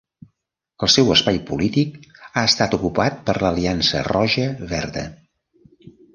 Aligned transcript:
El 0.85 0.89
seu 0.93 1.11
espai 1.15 1.37
polític 1.49 1.99
ha 2.31 2.43
estat 2.53 2.75
ocupat 2.79 3.21
per 3.29 3.37
l'Aliança 3.45 4.03
Roja-Verda. 4.09 5.07